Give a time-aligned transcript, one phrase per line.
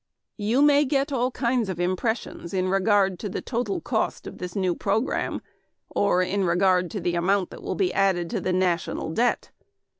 [0.39, 4.55] You may get all kinds of impressions in regard to the total cost of this
[4.55, 5.43] new program,
[5.91, 9.51] or in regard to the amount that will be added to the net national debt.